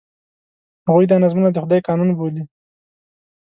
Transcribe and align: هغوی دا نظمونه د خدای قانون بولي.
هغوی 0.87 1.05
دا 1.09 1.15
نظمونه 1.23 1.49
د 1.51 1.57
خدای 1.63 1.81
قانون 1.87 2.09
بولي. 2.17 2.43